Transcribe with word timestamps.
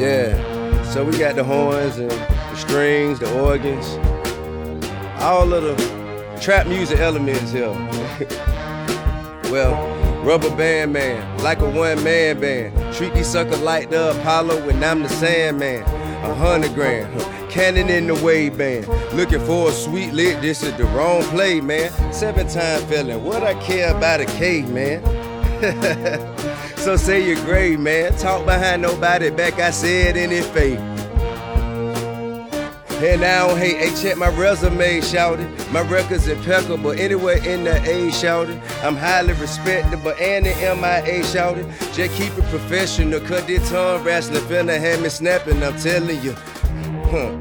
Yeah, 0.00 0.82
so 0.84 1.04
we 1.04 1.18
got 1.18 1.34
the 1.36 1.44
horns 1.44 1.98
and 1.98 2.10
the 2.10 2.56
strings, 2.56 3.18
the 3.18 3.38
organs, 3.38 3.86
all 5.20 5.52
of 5.52 5.62
the 5.62 6.38
trap 6.40 6.66
music 6.66 7.00
elements 7.00 7.52
here. 7.52 7.68
well, 9.52 9.76
Rubber 10.24 10.48
Band 10.56 10.94
Man, 10.94 11.38
like 11.42 11.58
a 11.60 11.68
one 11.68 12.02
man 12.02 12.40
band. 12.40 12.94
Treat 12.94 13.12
these 13.12 13.26
suckers 13.26 13.60
like 13.60 13.90
the 13.90 14.18
Apollo 14.18 14.66
when 14.66 14.82
I'm 14.82 15.02
the 15.02 15.10
Sandman. 15.10 15.82
A 15.82 16.34
hundred 16.34 16.72
grand, 16.72 17.20
cannon 17.50 17.90
in 17.90 18.06
the 18.06 18.14
wave 18.24 18.56
band. 18.56 18.88
Looking 19.12 19.40
for 19.40 19.68
a 19.68 19.72
sweet 19.72 20.14
lick, 20.14 20.40
this 20.40 20.62
is 20.62 20.74
the 20.78 20.84
wrong 20.84 21.24
play, 21.24 21.60
man. 21.60 21.92
Seven 22.10 22.48
time 22.48 22.80
felon, 22.86 23.22
what 23.22 23.42
I 23.42 23.52
care 23.62 23.94
about 23.94 24.22
a 24.22 24.24
caveman? 24.24 25.04
so 26.80 26.96
say 26.96 27.26
you're 27.26 27.44
great, 27.44 27.78
man. 27.78 28.16
Talk 28.16 28.46
behind 28.46 28.80
nobody 28.80 29.30
back, 29.30 29.58
I 29.58 29.70
said 29.70 30.16
in 30.16 30.30
his 30.30 30.46
face. 30.48 30.78
And 33.02 33.24
I 33.24 33.46
don't 33.46 33.58
hate, 33.58 33.76
hey, 33.76 33.94
check 34.02 34.16
my 34.16 34.28
resume, 34.28 35.00
shouted. 35.00 35.48
My 35.72 35.80
record's 35.82 36.26
impeccable, 36.28 36.92
anywhere 36.92 37.36
in 37.46 37.64
the 37.64 37.82
A, 37.82 38.10
shouted. 38.12 38.60
I'm 38.82 38.96
highly 38.96 39.34
respectable, 39.34 40.12
and 40.20 40.46
the 40.46 40.52
MIA, 40.52 41.24
shouted. 41.24 41.66
Just 41.92 42.14
keep 42.14 42.36
it 42.36 42.44
professional, 42.44 43.20
cut 43.20 43.46
this 43.46 43.68
tongue 43.70 44.02
wrestling, 44.02 44.42
finna 44.42 44.78
have 44.78 45.02
me 45.02 45.08
snapping, 45.08 45.62
I'm 45.62 45.78
telling 45.78 46.22
you. 46.22 46.32
Huh. 47.12 47.38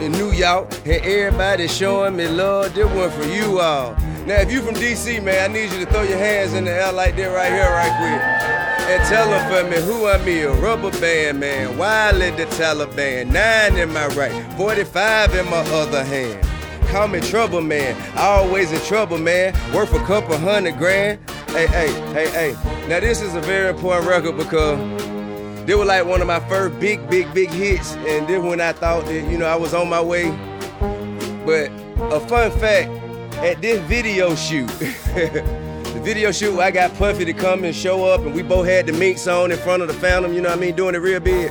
In 0.00 0.12
New 0.12 0.32
York, 0.32 0.70
and 0.84 1.04
everybody 1.04 1.66
showing 1.66 2.16
me 2.16 2.28
love, 2.28 2.74
this 2.74 2.86
one 2.86 3.10
for 3.10 3.24
you 3.24 3.60
all. 3.60 3.96
Now, 4.26 4.40
if 4.40 4.50
you 4.50 4.60
from 4.60 4.74
DC, 4.74 5.22
man, 5.22 5.50
I 5.50 5.54
need 5.54 5.72
you 5.72 5.84
to 5.84 5.86
throw 5.86 6.02
your 6.02 6.18
hands 6.18 6.52
in 6.52 6.64
the 6.64 6.72
air 6.72 6.90
like 6.90 7.14
that 7.14 7.26
right 7.26 7.52
here, 7.52 7.70
right 7.70 7.92
quick. 7.96 8.90
And 8.90 9.04
tell 9.04 9.30
them 9.30 9.48
for 9.48 9.70
me 9.70 9.80
who 9.80 10.08
I'm 10.08 10.20
here. 10.22 10.50
Rubber 10.54 10.90
band 10.98 11.38
man, 11.38 11.78
wild 11.78 12.20
at 12.20 12.36
the 12.36 12.46
Taliban. 12.46 13.30
Nine 13.30 13.76
in 13.76 13.92
my 13.92 14.08
right, 14.08 14.32
45 14.54 15.32
in 15.32 15.44
my 15.48 15.58
other 15.58 16.02
hand. 16.02 16.44
Call 16.88 17.06
me 17.06 17.20
trouble 17.20 17.60
man, 17.60 17.96
always 18.18 18.72
in 18.72 18.80
trouble 18.80 19.16
man. 19.16 19.54
Worth 19.72 19.94
a 19.94 20.04
couple 20.04 20.36
hundred 20.36 20.76
grand. 20.76 21.20
Hey, 21.50 21.68
hey, 21.68 21.92
hey, 22.12 22.28
hey. 22.30 22.88
Now 22.88 22.98
this 22.98 23.22
is 23.22 23.36
a 23.36 23.40
very 23.42 23.70
important 23.70 24.08
record 24.08 24.36
because 24.36 24.76
they 25.66 25.76
were 25.76 25.84
like 25.84 26.04
one 26.04 26.20
of 26.20 26.26
my 26.26 26.40
first 26.48 26.80
big, 26.80 27.08
big, 27.08 27.32
big 27.32 27.50
hits. 27.50 27.94
And 27.94 28.26
then 28.26 28.44
when 28.44 28.60
I 28.60 28.72
thought 28.72 29.06
that, 29.06 29.30
you 29.30 29.38
know, 29.38 29.46
I 29.46 29.54
was 29.54 29.72
on 29.72 29.88
my 29.88 30.02
way. 30.02 30.30
But 31.44 31.70
a 32.12 32.18
fun 32.26 32.50
fact, 32.50 32.90
at 33.38 33.60
this 33.60 33.80
video 33.82 34.34
shoot, 34.34 34.66
the 34.78 36.00
video 36.02 36.32
shoot, 36.32 36.58
I 36.58 36.70
got 36.70 36.94
Puffy 36.94 37.24
to 37.24 37.32
come 37.32 37.64
and 37.64 37.74
show 37.74 38.04
up, 38.04 38.20
and 38.22 38.34
we 38.34 38.42
both 38.42 38.66
had 38.66 38.86
the 38.86 38.92
minks 38.92 39.26
on 39.26 39.52
in 39.52 39.58
front 39.58 39.82
of 39.82 39.88
the 39.88 39.94
Phantom, 39.94 40.32
you 40.32 40.40
know 40.40 40.48
what 40.48 40.58
I 40.58 40.60
mean, 40.60 40.74
doing 40.74 40.94
it 40.94 40.98
real 40.98 41.20
big. 41.20 41.50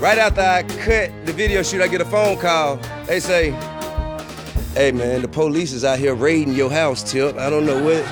Right 0.00 0.18
after 0.18 0.40
I 0.40 0.62
cut 0.62 1.10
the 1.26 1.32
video 1.32 1.62
shoot, 1.62 1.80
I 1.80 1.88
get 1.88 2.00
a 2.00 2.04
phone 2.04 2.38
call. 2.38 2.76
They 3.06 3.18
say, 3.18 3.50
Hey 4.74 4.92
man, 4.92 5.22
the 5.22 5.28
police 5.28 5.72
is 5.72 5.84
out 5.84 5.98
here 5.98 6.14
raiding 6.14 6.54
your 6.54 6.70
house, 6.70 7.02
Tip. 7.02 7.36
I 7.38 7.48
don't 7.48 7.64
know 7.64 7.82
what 7.82 8.04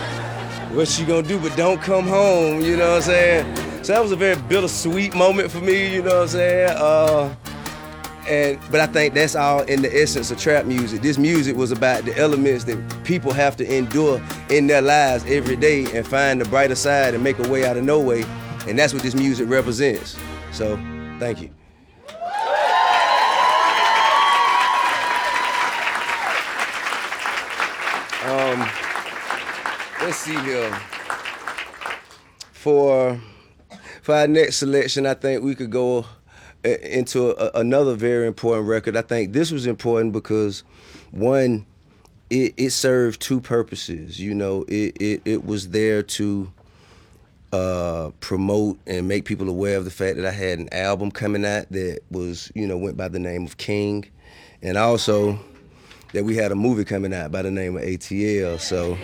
what 0.75 0.89
she 0.89 1.05
gonna 1.05 1.27
do, 1.27 1.39
but 1.39 1.55
don't 1.57 1.81
come 1.81 2.07
home, 2.07 2.62
you 2.62 2.77
know 2.77 2.89
what 2.89 2.97
I'm 2.97 3.03
saying? 3.03 3.57
So 3.85 3.93
that 3.93 4.03
was 4.03 4.12
a 4.12 4.17
very 4.17 4.41
bittersweet 4.49 5.15
moment 5.15 5.51
for 5.51 5.61
me, 5.61 5.95
you 5.95 6.03
know 6.03 6.15
what 6.15 6.23
I'm 6.23 6.29
saying? 6.29 6.71
Uh, 6.71 7.34
and 8.27 8.59
but 8.71 8.81
I 8.81 8.87
think 8.87 9.15
that's 9.15 9.35
all 9.35 9.62
in 9.62 9.83
the 9.83 10.03
essence 10.03 10.31
of 10.31 10.39
trap 10.39 10.67
music. 10.67 11.03
This 11.03 11.19
music 11.19 11.57
was 11.57 11.73
about 11.73 12.05
the 12.05 12.17
elements 12.19 12.65
that 12.65 13.05
people 13.05 13.33
have 13.33 13.57
to 13.57 13.77
endure 13.77 14.21
in 14.51 14.67
their 14.67 14.83
lives 14.83 15.25
every 15.27 15.57
day 15.57 15.87
and 15.97 16.07
find 16.07 16.41
the 16.41 16.45
brighter 16.47 16.75
side 16.75 17.15
and 17.15 17.23
make 17.23 17.39
a 17.39 17.49
way 17.49 17.67
out 17.67 17.77
of 17.77 17.85
no 17.85 18.01
way. 18.01 18.25
And 18.67 18.79
that's 18.79 18.95
what 18.95 19.03
this 19.03 19.15
music 19.15 19.49
represents. 19.49 20.17
So, 20.53 20.77
thank 21.19 21.43
you. 21.43 21.51
Um, 28.25 28.61
let's 30.01 30.17
see 30.17 30.39
here. 30.41 30.75
For 32.53 33.21
for 34.01 34.15
our 34.15 34.27
next 34.27 34.56
selection, 34.56 35.05
I 35.05 35.12
think 35.12 35.43
we 35.43 35.55
could 35.55 35.71
go 35.71 36.06
into 36.64 37.30
a, 37.30 37.60
another 37.60 37.94
very 37.94 38.26
important 38.26 38.66
record. 38.66 38.97
I 38.97 39.02
think 39.02 39.32
this 39.32 39.50
was 39.50 39.66
important 39.66 40.12
because 40.12 40.64
one, 41.10 41.66
it, 42.30 42.54
it 42.56 42.70
served 42.70 43.20
two 43.20 43.41
purposes. 43.41 44.19
You 44.19 44.34
know, 44.34 44.64
it, 44.69 44.97
it, 45.00 45.22
it 45.25 45.44
was 45.44 45.69
there 45.69 46.02
to 46.02 46.50
uh, 47.52 48.10
promote 48.20 48.78
and 48.86 49.06
make 49.06 49.25
people 49.25 49.48
aware 49.48 49.76
of 49.76 49.84
the 49.84 49.91
fact 49.91 50.16
that 50.16 50.26
I 50.26 50.32
had 50.32 50.58
an 50.58 50.72
album 50.72 51.10
coming 51.10 51.44
out 51.44 51.70
that 51.70 52.00
was, 52.10 52.50
you 52.54 52.66
know, 52.66 52.76
went 52.76 52.96
by 52.96 53.08
the 53.08 53.20
name 53.20 53.44
of 53.44 53.56
King. 53.58 54.06
And 54.62 54.76
also 54.76 55.38
that 56.12 56.25
we 56.25 56.34
had 56.36 56.50
a 56.50 56.56
movie 56.56 56.84
coming 56.84 57.12
out 57.12 57.31
by 57.31 57.42
the 57.42 57.50
name 57.50 57.76
of 57.76 57.82
ATL. 57.82 58.58
So 58.58 58.96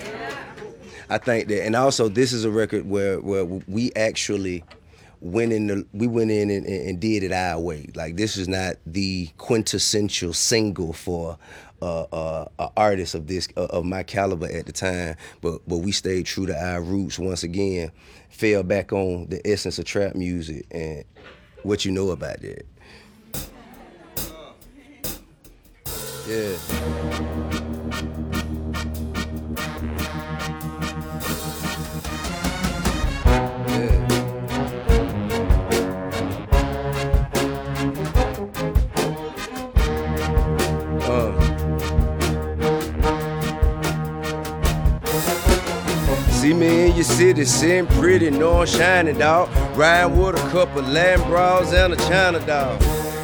I 1.09 1.19
think 1.19 1.49
that, 1.49 1.65
and 1.65 1.77
also 1.77 2.09
this 2.09 2.33
is 2.33 2.45
a 2.45 2.51
record 2.51 2.89
where, 2.89 3.21
where 3.21 3.45
we 3.45 3.93
actually 3.95 4.65
went 5.21 5.53
in 5.53 5.67
the, 5.67 5.87
we 5.93 6.07
went 6.07 6.31
in 6.31 6.51
and, 6.51 6.67
and, 6.67 7.01
did 7.01 7.23
it 7.23 7.33
our 7.33 7.61
way. 7.61 7.91
Like 7.95 8.17
this 8.17 8.37
is 8.37 8.49
not 8.49 8.77
the 8.87 9.29
quintessential 9.39 10.33
single 10.33 10.93
for 10.93 11.39
uh, 11.83 12.03
uh, 12.13 12.49
an 12.59 12.69
artist 12.77 13.15
of 13.15 13.27
this 13.27 13.49
uh, 13.57 13.67
of 13.67 13.85
my 13.85 14.03
caliber 14.03 14.51
at 14.51 14.67
the 14.67 14.73
time, 14.73 15.17
but 15.41 15.61
but 15.67 15.79
we 15.79 15.93
stayed 15.93 16.27
true 16.27 16.47
to 16.47 16.57
our 16.57 16.83
roots 16.83 17.19
once 17.19 17.43
again. 17.43 17.91
Fell 18.29 18.63
back 18.63 18.93
on 18.93 19.29
the 19.29 19.47
essence 19.47 19.79
of 19.79 19.85
trap 19.85 20.15
music 20.15 20.67
and 20.71 21.05
what 21.63 21.85
you 21.85 21.93
know 21.93 22.11
about 22.11 22.41
that. 22.41 22.65
Yeah. 26.29 27.60
Your 47.01 47.17
city, 47.17 47.45
sitting 47.47 47.87
pretty, 47.99 48.29
no 48.29 48.67
shining, 48.67 49.17
dog. 49.17 49.49
Riding 49.75 50.19
with 50.19 50.35
a 50.35 50.51
couple 50.51 50.83
lamb 50.83 51.23
bras 51.31 51.73
and 51.73 51.95
a 51.95 51.97
China 51.97 52.45
dog. 52.45 52.79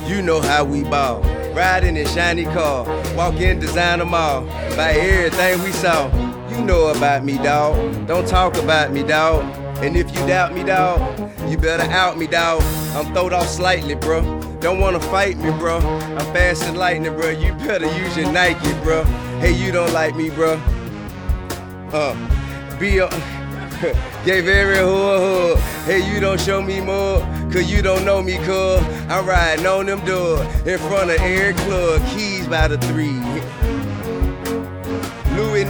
You 0.08 0.22
know 0.22 0.40
how 0.40 0.64
we 0.64 0.82
ball. 0.82 1.20
Riding 1.52 1.98
in 1.98 2.06
a 2.06 2.08
shiny 2.08 2.44
car, 2.44 2.86
walk 3.14 3.34
in 3.34 3.58
designer 3.58 4.06
mall. 4.06 4.46
Buy 4.76 4.92
everything 4.92 5.62
we 5.62 5.72
saw. 5.72 6.06
You 6.48 6.64
know 6.64 6.86
about 6.86 7.22
me, 7.22 7.36
dog. 7.36 8.06
Don't 8.06 8.26
talk 8.26 8.56
about 8.56 8.92
me, 8.92 9.02
dog. 9.02 9.44
And 9.84 9.94
if 9.94 10.08
you 10.08 10.26
doubt 10.26 10.54
me, 10.54 10.64
dog, 10.64 10.98
you 11.50 11.58
better 11.58 11.90
out 11.92 12.16
me, 12.16 12.26
dog. 12.26 12.62
I'm 12.94 13.12
throwed 13.12 13.34
off 13.34 13.48
slightly, 13.48 13.94
bro. 13.94 14.22
Don't 14.60 14.80
wanna 14.80 15.00
fight 15.00 15.36
me, 15.36 15.50
bro. 15.50 15.80
I'm 15.80 16.32
fast 16.32 16.62
and 16.62 16.78
lightning, 16.78 17.14
bro. 17.14 17.28
You 17.28 17.52
better 17.52 17.94
use 17.98 18.16
your 18.16 18.32
Nike, 18.32 18.72
bro. 18.82 19.04
Hey, 19.40 19.52
you 19.52 19.70
don't 19.70 19.92
like 19.92 20.16
me, 20.16 20.30
bro. 20.30 20.54
Uh, 21.92 22.14
be 22.78 22.98
a 22.98 23.08
gave 24.24 24.48
every 24.48 24.78
hood 24.78 25.20
hood. 25.20 25.58
Hey, 25.84 26.12
you 26.12 26.20
don't 26.20 26.40
show 26.40 26.62
me 26.62 26.80
more, 26.80 27.20
cause 27.52 27.70
you 27.70 27.82
don't 27.82 28.04
know 28.04 28.22
me, 28.22 28.38
cuz 28.38 28.80
I'm 29.08 29.26
riding 29.26 29.66
on 29.66 29.86
them 29.86 30.04
doors 30.04 30.46
in 30.66 30.78
front 30.78 31.10
of 31.10 31.20
every 31.20 31.54
club, 31.64 32.00
keys 32.08 32.46
by 32.46 32.68
the 32.68 32.78
three. 32.78 33.75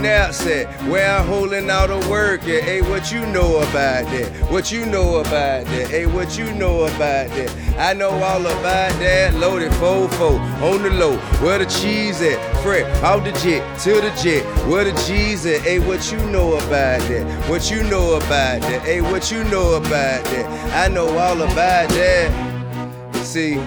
Knapsack, 0.01 0.67
where 0.89 1.09
I'm 1.09 1.25
holding 1.25 1.69
out 1.69 1.89
a 1.89 2.09
work. 2.09 2.41
Yeah, 2.45 2.61
hey, 2.61 2.81
what 2.81 3.11
you 3.11 3.25
know 3.27 3.57
about 3.57 4.05
that? 4.05 4.51
What 4.51 4.71
you 4.71 4.85
know 4.85 5.17
about 5.17 5.65
that? 5.65 5.87
Hey, 5.87 6.05
what 6.05 6.37
you 6.37 6.51
know 6.53 6.83
about 6.83 7.29
that? 7.29 7.77
I 7.77 7.93
know 7.93 8.11
all 8.11 8.41
about 8.41 8.91
that. 8.99 9.33
Loaded 9.35 9.71
fofo 9.73 10.39
on 10.61 10.83
the 10.83 10.91
low. 10.91 11.17
Where 11.43 11.59
the 11.59 11.65
cheese 11.65 12.21
at? 12.21 12.37
Fred, 12.61 12.85
off 13.03 13.23
the 13.23 13.31
jet 13.33 13.79
to 13.81 14.01
the 14.01 14.11
jet. 14.21 14.43
Where 14.67 14.83
the 14.83 14.91
G's 15.05 15.45
at? 15.45 15.61
Hey, 15.61 15.79
what 15.79 16.11
you 16.11 16.19
know 16.31 16.53
about 16.53 17.01
that? 17.01 17.49
What 17.49 17.71
you 17.71 17.83
know 17.83 18.15
about 18.15 18.61
that? 18.61 18.83
Hey, 18.83 19.01
what 19.01 19.31
you 19.31 19.43
know 19.45 19.75
about 19.75 20.23
that? 20.25 20.87
I 20.87 20.93
know 20.93 21.07
all 21.17 21.41
about 21.41 21.89
that. 21.89 23.15
See. 23.25 23.61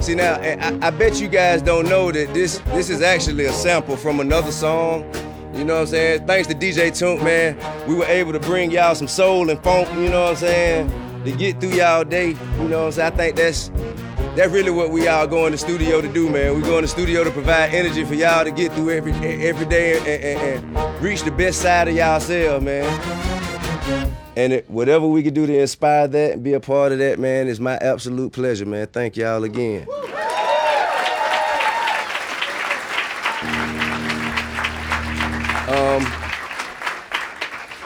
See 0.00 0.14
now, 0.14 0.36
I, 0.36 0.78
I, 0.80 0.88
bet 0.88 1.20
you 1.20 1.28
guys 1.28 1.60
don't 1.60 1.86
know 1.86 2.10
that 2.10 2.32
this 2.32 2.56
this 2.68 2.88
is 2.88 3.02
actually 3.02 3.44
a 3.44 3.52
sample 3.52 3.98
from 3.98 4.20
another 4.20 4.50
song. 4.50 5.04
You 5.54 5.64
know 5.64 5.74
what 5.74 5.80
I'm 5.80 5.86
saying? 5.88 6.26
Thanks 6.26 6.48
to 6.48 6.54
DJ 6.54 6.90
Toomp, 6.90 7.24
man, 7.24 7.56
we 7.88 7.94
were 7.94 8.04
able 8.04 8.32
to 8.32 8.40
bring 8.40 8.70
y'all 8.70 8.94
some 8.94 9.08
soul 9.08 9.50
and 9.50 9.62
funk. 9.62 9.88
You 9.94 10.08
know 10.08 10.22
what 10.22 10.30
I'm 10.30 10.36
saying? 10.36 11.24
To 11.24 11.32
get 11.32 11.60
through 11.60 11.70
y'all 11.70 12.04
day. 12.04 12.30
You 12.30 12.68
know 12.68 12.78
what 12.78 12.86
I'm 12.86 12.92
saying? 12.92 13.12
I 13.12 13.16
think 13.16 13.36
that's 13.36 13.70
that's 14.36 14.52
really 14.52 14.70
what 14.70 14.90
we 14.90 15.08
all 15.08 15.26
go 15.26 15.46
in 15.46 15.52
the 15.52 15.58
studio 15.58 16.00
to 16.00 16.12
do, 16.12 16.30
man. 16.30 16.54
We 16.54 16.62
go 16.62 16.76
in 16.78 16.82
the 16.82 16.88
studio 16.88 17.24
to 17.24 17.30
provide 17.30 17.74
energy 17.74 18.04
for 18.04 18.14
y'all 18.14 18.44
to 18.44 18.50
get 18.50 18.72
through 18.72 18.90
every 18.90 19.12
every 19.12 19.66
day 19.66 19.98
and, 19.98 20.06
and, 20.06 20.74
and 20.74 21.02
reach 21.02 21.22
the 21.22 21.32
best 21.32 21.60
side 21.60 21.88
of 21.88 21.96
y'all 21.96 22.20
self, 22.20 22.62
man. 22.62 22.84
and 24.36 24.52
it, 24.52 24.70
whatever 24.70 25.06
we 25.06 25.22
can 25.22 25.34
do 25.34 25.46
to 25.46 25.58
inspire 25.58 26.06
that 26.06 26.32
and 26.34 26.44
be 26.44 26.52
a 26.52 26.60
part 26.60 26.92
of 26.92 26.98
that, 27.00 27.18
man, 27.18 27.48
is 27.48 27.58
my 27.58 27.76
absolute 27.78 28.32
pleasure, 28.32 28.66
man. 28.66 28.86
Thank 28.86 29.16
y'all 29.16 29.42
again. 29.42 29.86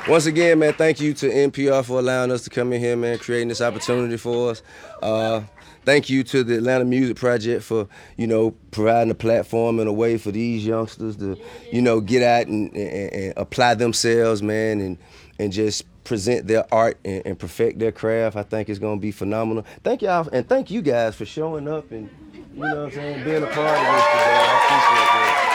Once 0.08 0.26
again, 0.26 0.58
man, 0.58 0.72
thank 0.74 1.00
you 1.00 1.14
to 1.14 1.28
NPR 1.28 1.84
for 1.84 1.98
allowing 1.98 2.30
us 2.30 2.44
to 2.44 2.50
come 2.50 2.72
in 2.72 2.80
here, 2.80 2.96
man, 2.96 3.18
creating 3.18 3.48
this 3.48 3.60
opportunity 3.60 4.16
for 4.16 4.50
us. 4.50 4.62
Uh, 5.02 5.42
thank 5.84 6.10
you 6.10 6.22
to 6.24 6.44
the 6.44 6.56
Atlanta 6.56 6.84
Music 6.84 7.16
Project 7.16 7.62
for, 7.62 7.88
you 8.16 8.26
know, 8.26 8.50
providing 8.70 9.10
a 9.10 9.14
platform 9.14 9.78
and 9.78 9.88
a 9.88 9.92
way 9.92 10.18
for 10.18 10.30
these 10.30 10.66
youngsters 10.66 11.16
to, 11.16 11.38
you 11.72 11.80
know, 11.80 12.00
get 12.00 12.22
out 12.22 12.46
and, 12.46 12.74
and, 12.74 13.12
and 13.12 13.34
apply 13.36 13.74
themselves, 13.74 14.42
man, 14.42 14.80
and 14.80 14.98
and 15.38 15.52
just 15.52 15.84
present 16.04 16.46
their 16.46 16.64
art 16.72 16.98
and, 17.04 17.22
and 17.24 17.38
perfect 17.38 17.78
their 17.78 17.92
craft. 17.92 18.36
I 18.36 18.42
think 18.42 18.68
it's 18.68 18.78
gonna 18.78 19.00
be 19.00 19.10
phenomenal. 19.10 19.64
Thank 19.82 20.02
y'all 20.02 20.28
and 20.32 20.48
thank 20.48 20.70
you 20.70 20.82
guys 20.82 21.16
for 21.16 21.24
showing 21.24 21.66
up 21.66 21.90
and 21.90 22.08
you 22.32 22.60
know 22.60 22.68
what 22.68 22.78
I'm 22.84 22.90
saying, 22.92 23.24
being 23.24 23.42
a 23.42 23.46
part 23.46 23.58
of 23.58 23.86
this 23.86 24.04
today. 24.04 24.36
I 24.36 24.64
appreciate 24.64 25.48
that. 25.48 25.53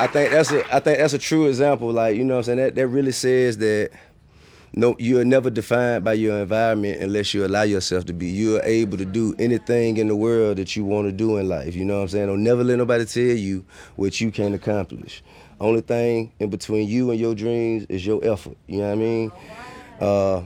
I 0.00 0.06
think 0.06 0.30
that's 0.30 0.50
a 0.50 0.74
I 0.74 0.80
think 0.80 0.96
that's 0.98 1.12
a 1.12 1.18
true 1.18 1.46
example. 1.46 1.92
Like, 1.92 2.16
you 2.16 2.24
know 2.24 2.38
I'm 2.38 2.42
saying? 2.42 2.56
That 2.56 2.74
that 2.74 2.86
really 2.86 3.12
says 3.12 3.58
that 3.58 3.90
no 4.72 4.96
you're 4.98 5.26
never 5.26 5.50
defined 5.50 6.04
by 6.04 6.14
your 6.14 6.38
environment 6.38 7.02
unless 7.02 7.34
you 7.34 7.44
allow 7.44 7.62
yourself 7.62 8.06
to 8.06 8.14
be. 8.14 8.28
You're 8.28 8.62
able 8.62 8.96
to 8.96 9.04
do 9.04 9.34
anything 9.38 9.98
in 9.98 10.08
the 10.08 10.16
world 10.16 10.56
that 10.56 10.74
you 10.74 10.86
want 10.86 11.08
to 11.08 11.12
do 11.12 11.36
in 11.36 11.50
life. 11.50 11.76
You 11.76 11.84
know 11.84 11.96
what 11.96 12.02
I'm 12.04 12.08
saying? 12.08 12.28
Don't 12.28 12.42
never 12.42 12.64
let 12.64 12.78
nobody 12.78 13.04
tell 13.04 13.22
you 13.22 13.62
what 13.96 14.18
you 14.22 14.30
can't 14.30 14.54
accomplish. 14.54 15.22
Only 15.60 15.82
thing 15.82 16.32
in 16.38 16.48
between 16.48 16.88
you 16.88 17.10
and 17.10 17.20
your 17.20 17.34
dreams 17.34 17.84
is 17.90 18.06
your 18.06 18.24
effort. 18.24 18.56
You 18.66 18.78
know 18.78 18.86
what 18.86 18.92
I 18.92 18.94
mean? 18.94 19.32
Uh, 20.00 20.42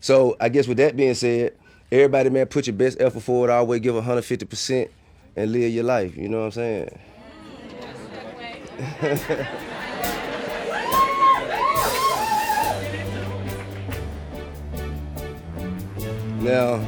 so 0.00 0.34
I 0.40 0.48
guess 0.48 0.66
with 0.66 0.78
that 0.78 0.96
being 0.96 1.12
said, 1.12 1.58
everybody 1.90 2.30
man, 2.30 2.46
put 2.46 2.66
your 2.66 2.74
best 2.74 2.98
effort 3.02 3.20
forward, 3.20 3.50
always 3.50 3.80
give 3.82 3.94
150% 3.94 4.88
and 5.36 5.52
live 5.52 5.70
your 5.70 5.84
life. 5.84 6.16
You 6.16 6.30
know 6.30 6.38
what 6.38 6.44
I'm 6.44 6.52
saying? 6.52 6.98
now, 16.40 16.78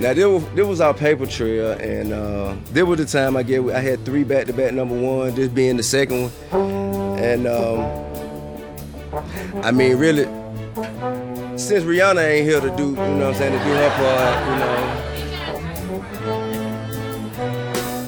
now 0.00 0.12
this 0.12 0.26
was, 0.26 0.44
this 0.54 0.66
was 0.66 0.80
our 0.80 0.92
paper 0.92 1.26
trail, 1.26 1.72
and 1.72 2.12
uh, 2.12 2.56
this 2.72 2.82
was 2.82 2.98
the 2.98 3.04
time 3.04 3.36
I 3.36 3.44
get. 3.44 3.62
I 3.70 3.78
had 3.78 4.04
three 4.04 4.24
back-to-back 4.24 4.74
number 4.74 5.00
one, 5.00 5.32
this 5.34 5.48
being 5.48 5.76
the 5.76 5.84
second 5.84 6.32
one, 6.50 7.18
and 7.20 7.46
um, 7.46 8.04
I 9.62 9.70
mean, 9.70 9.96
really, 9.96 10.24
since 11.56 11.84
Rihanna 11.84 12.24
ain't 12.28 12.48
here 12.48 12.60
to 12.60 12.76
do, 12.76 12.88
you 12.88 12.96
know 12.96 13.26
what 13.26 13.28
I'm 13.28 13.34
saying, 13.34 13.52
to 13.52 13.58
do 13.64 13.70
her 13.70 13.90
part, 13.96 14.46
you 14.48 14.56
know. 14.58 14.76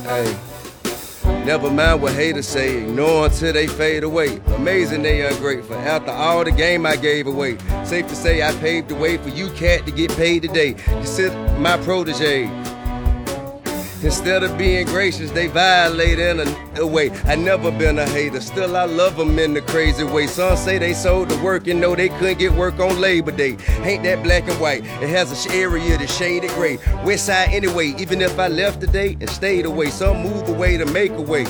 Hey. 0.08 0.48
Never 1.49 1.71
mind 1.71 2.03
what 2.03 2.12
haters 2.12 2.47
say, 2.47 2.77
ignore 2.83 3.25
until 3.25 3.55
they 3.55 3.67
fade 3.67 4.05
away. 4.05 4.39
Amazing 4.56 5.00
they 5.00 5.27
ungrateful. 5.27 5.77
After 5.77 6.11
all 6.11 6.45
the 6.45 6.53
game 6.53 6.85
I 6.85 6.95
gave 6.95 7.27
away, 7.27 7.56
safe 7.87 8.06
to 8.09 8.15
say 8.15 8.43
I 8.43 8.53
paved 8.56 8.89
the 8.89 8.95
way 8.95 9.17
for 9.17 9.31
you 9.31 9.49
cat 9.53 9.87
to 9.87 9.91
get 9.91 10.11
paid 10.11 10.43
today. 10.43 10.77
You 10.87 11.06
sit 11.06 11.33
my 11.59 11.79
protege. 11.79 12.50
Instead 14.03 14.45
of 14.45 14.56
being 14.56 14.87
gracious, 14.87 15.33
they 15.33 15.49
violate 15.49 16.21
in 16.21 16.39
a, 16.39 16.81
a, 16.81 16.87
way. 16.87 17.11
I 17.25 17.35
never 17.35 17.73
been 17.73 17.99
a 17.99 18.09
hater, 18.09 18.41
still 18.41 18.77
I 18.77 18.85
love 18.85 19.17
them 19.17 19.37
in 19.41 19.55
the 19.55 19.61
crazy 19.61 20.05
way. 20.05 20.29
Some 20.29 20.56
say 20.56 20.79
they 20.79 20.95
sold 20.95 21.31
the 21.31 21.37
work 21.43 21.67
and 21.67 21.81
know 21.81 21.97
they 21.97 22.09
couldn't 22.09 22.39
get 22.39 22.53
work 22.53 22.79
on 22.79 23.00
Labor 23.00 23.33
Day. 23.33 23.56
Ain't 23.83 24.05
that 24.05 24.23
black 24.23 24.47
and 24.47 24.61
white? 24.61 24.85
It 24.85 25.09
has 25.09 25.47
a 25.47 25.53
area 25.53 25.99
that's 25.99 26.17
shaded 26.17 26.50
gray. 26.50 26.79
West 27.05 27.27
side 27.27 27.49
anyway, 27.50 27.95
even 27.99 28.23
if 28.23 28.39
I 28.39 28.47
left 28.47 28.81
today 28.81 29.17
and 29.21 29.29
stayed 29.29 29.67
away. 29.67 29.91
Some 29.91 30.23
moved 30.23 30.49
away 30.49 30.77
to 30.77 30.87
make 30.87 31.11
a 31.11 31.23
way. 31.23 31.43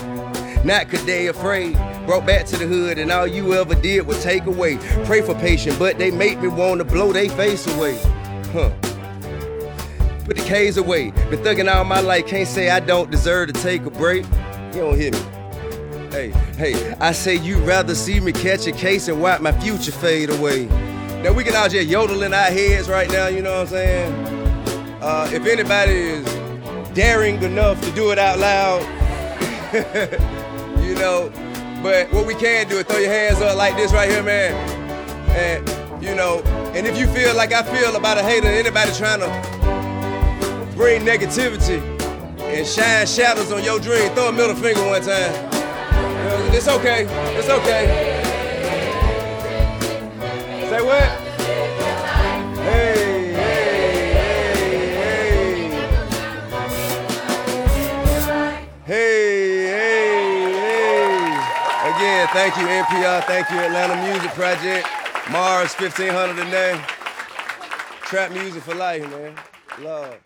Not 0.64 0.88
cause 0.88 1.04
they 1.04 1.26
afraid. 1.26 1.74
Brought 2.06 2.24
back 2.24 2.46
to 2.46 2.56
the 2.56 2.66
hood 2.66 2.98
and 2.98 3.12
all 3.12 3.26
you 3.26 3.52
ever 3.54 3.74
did 3.74 4.06
was 4.06 4.22
take 4.24 4.46
away. 4.46 4.78
Pray 5.04 5.20
for 5.20 5.34
patience, 5.34 5.78
but 5.78 5.98
they 5.98 6.10
make 6.10 6.40
me 6.40 6.48
wanna 6.48 6.84
blow 6.84 7.12
their 7.12 7.28
face 7.28 7.66
away. 7.76 7.98
Huh 8.52 8.87
put 10.28 10.36
the 10.36 10.42
K's 10.42 10.76
away. 10.76 11.10
Been 11.30 11.40
thugging 11.40 11.74
all 11.74 11.84
my 11.84 12.00
life, 12.00 12.26
can't 12.26 12.46
say 12.46 12.68
I 12.68 12.80
don't 12.80 13.10
deserve 13.10 13.46
to 13.46 13.54
take 13.54 13.86
a 13.86 13.90
break. 13.90 14.26
You 14.74 14.80
don't 14.82 15.00
hear 15.00 15.12
me. 15.12 15.18
Hey, 16.10 16.30
hey, 16.58 16.94
I 17.00 17.12
say 17.12 17.36
you'd 17.36 17.60
rather 17.60 17.94
see 17.94 18.20
me 18.20 18.32
catch 18.32 18.66
a 18.66 18.72
case 18.72 19.08
and 19.08 19.22
watch 19.22 19.40
my 19.40 19.52
future 19.52 19.90
fade 19.90 20.28
away. 20.28 20.66
Now 21.22 21.32
we 21.32 21.44
can 21.44 21.56
all 21.56 21.68
just 21.68 21.88
yodel 21.88 22.22
in 22.22 22.34
our 22.34 22.50
heads 22.50 22.90
right 22.90 23.10
now, 23.10 23.28
you 23.28 23.40
know 23.40 23.52
what 23.52 23.60
I'm 23.60 23.66
saying? 23.68 24.12
Uh, 25.00 25.30
if 25.32 25.46
anybody 25.46 25.92
is 25.92 26.26
daring 26.92 27.42
enough 27.42 27.80
to 27.80 27.90
do 27.92 28.10
it 28.10 28.18
out 28.18 28.38
loud, 28.38 28.82
you 30.84 30.94
know, 30.96 31.32
but 31.82 32.12
what 32.12 32.26
we 32.26 32.34
can 32.34 32.68
do 32.68 32.76
is 32.76 32.84
throw 32.84 32.98
your 32.98 33.10
hands 33.10 33.40
up 33.40 33.56
like 33.56 33.76
this 33.76 33.94
right 33.94 34.10
here, 34.10 34.22
man. 34.22 34.52
And, 35.30 36.02
you 36.02 36.14
know, 36.14 36.40
and 36.74 36.86
if 36.86 36.98
you 36.98 37.06
feel 37.06 37.34
like 37.34 37.52
I 37.54 37.62
feel 37.62 37.96
about 37.96 38.18
a 38.18 38.22
hater, 38.22 38.48
anybody 38.48 38.92
trying 38.92 39.20
to 39.20 39.77
bring 40.78 41.02
negativity 41.02 41.80
and 42.38 42.64
shine 42.64 43.04
shadows 43.04 43.50
on 43.50 43.64
your 43.64 43.80
dream. 43.80 44.08
Throw 44.14 44.28
a 44.28 44.32
middle 44.32 44.54
finger 44.54 44.86
one 44.86 45.02
time. 45.02 45.34
It's 46.54 46.68
okay. 46.68 47.04
It's 47.36 47.48
okay. 47.48 47.84
Say 50.70 50.80
what? 50.80 51.02
Hey, 52.62 53.32
hey, 53.34 53.64
hey, 54.94 55.18
hey. 55.26 55.74
Hey, 58.86 59.66
hey, 59.74 60.52
hey. 60.62 61.26
Again, 61.90 62.28
thank 62.28 62.56
you, 62.56 62.66
NPR. 62.68 63.24
Thank 63.24 63.50
you, 63.50 63.58
Atlanta 63.58 63.96
Music 64.08 64.30
Project. 64.30 64.86
Mars 65.32 65.74
1500 65.74 66.38
a 66.38 66.50
day. 66.52 66.80
Trap 68.02 68.30
music 68.30 68.62
for 68.62 68.76
life, 68.76 69.02
man. 69.10 69.34
Love. 69.80 70.16